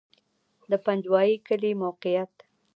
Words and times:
د 0.69 0.71
پنجوایي 0.85 1.35
کلی 1.47 1.71
موقعیت 1.83 2.33